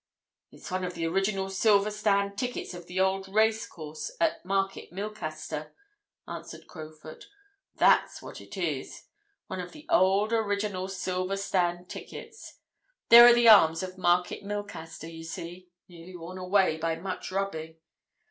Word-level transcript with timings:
"It's 0.49 0.71
one 0.71 0.83
of 0.83 0.95
the 0.95 1.05
original 1.05 1.47
silver 1.51 1.91
stand 1.91 2.35
tickets 2.35 2.73
of 2.73 2.87
the 2.87 2.99
old 2.99 3.27
racecourse 3.29 4.09
at 4.19 4.43
Market 4.43 4.91
Milcaster," 4.91 5.75
answered 6.27 6.65
Crowfoot. 6.65 7.27
"That's 7.75 8.19
what 8.19 8.41
it 8.41 8.57
is. 8.57 9.03
One 9.45 9.59
of 9.59 9.73
the 9.73 9.85
old 9.91 10.33
original 10.33 10.87
silver 10.87 11.37
stand 11.37 11.87
tickets. 11.87 12.57
There 13.09 13.27
are 13.27 13.33
the 13.35 13.47
arms 13.49 13.83
of 13.83 13.99
Market 13.99 14.41
Milcaster, 14.43 15.05
you 15.07 15.23
see, 15.23 15.69
nearly 15.87 16.15
worn 16.15 16.39
away 16.39 16.77
by 16.77 16.95
much 16.95 17.31
rubbing. 17.31 17.75